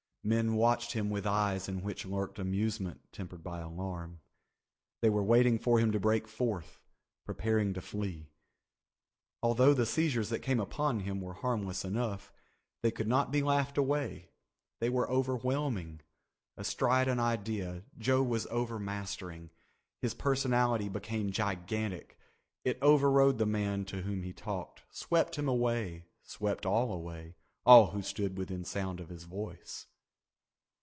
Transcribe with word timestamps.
Men 0.23 0.53
watched 0.53 0.91
him 0.91 1.09
with 1.09 1.25
eyes 1.25 1.67
in 1.67 1.81
which 1.81 2.05
lurked 2.05 2.37
amusement 2.37 3.01
tempered 3.11 3.43
by 3.43 3.59
alarm. 3.59 4.19
They 5.01 5.09
were 5.09 5.23
waiting 5.23 5.57
for 5.57 5.79
him 5.79 5.91
to 5.93 5.99
break 5.99 6.27
forth, 6.27 6.79
preparing 7.25 7.73
to 7.73 7.81
flee. 7.81 8.29
Although 9.41 9.73
the 9.73 9.87
seizures 9.87 10.29
that 10.29 10.41
came 10.43 10.59
upon 10.59 10.99
him 10.99 11.21
were 11.21 11.33
harmless 11.33 11.83
enough, 11.83 12.31
they 12.83 12.91
could 12.91 13.07
not 13.07 13.31
be 13.31 13.41
laughed 13.41 13.79
away. 13.79 14.29
They 14.79 14.89
were 14.89 15.09
overwhelming. 15.09 16.01
Astride 16.55 17.07
an 17.07 17.19
idea, 17.19 17.83
Joe 17.97 18.21
was 18.21 18.45
overmastering. 18.51 19.49
His 20.03 20.13
personality 20.13 20.87
became 20.87 21.31
gigantic. 21.31 22.19
It 22.63 22.77
overrode 22.79 23.39
the 23.39 23.47
man 23.47 23.85
to 23.85 24.03
whom 24.03 24.21
he 24.21 24.33
talked, 24.33 24.83
swept 24.91 25.37
him 25.39 25.47
away, 25.49 26.05
swept 26.21 26.67
all 26.67 26.93
away, 26.93 27.37
all 27.65 27.87
who 27.89 28.03
stood 28.03 28.37
within 28.37 28.63
sound 28.63 28.99
of 28.99 29.09
his 29.09 29.23
voice. 29.23 29.87